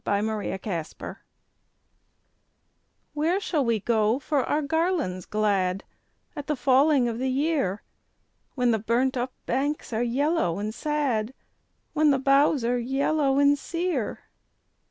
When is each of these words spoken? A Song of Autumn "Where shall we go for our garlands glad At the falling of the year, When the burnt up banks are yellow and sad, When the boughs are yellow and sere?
A 0.03 0.19
Song 0.19 0.29
of 0.51 0.67
Autumn 0.67 1.15
"Where 3.13 3.39
shall 3.39 3.63
we 3.63 3.79
go 3.79 4.17
for 4.17 4.43
our 4.43 4.63
garlands 4.63 5.27
glad 5.27 5.83
At 6.35 6.47
the 6.47 6.55
falling 6.55 7.07
of 7.07 7.19
the 7.19 7.29
year, 7.29 7.83
When 8.55 8.71
the 8.71 8.79
burnt 8.79 9.15
up 9.15 9.31
banks 9.45 9.93
are 9.93 10.01
yellow 10.01 10.57
and 10.57 10.73
sad, 10.73 11.35
When 11.93 12.09
the 12.09 12.17
boughs 12.17 12.65
are 12.65 12.79
yellow 12.79 13.37
and 13.37 13.59
sere? 13.59 14.21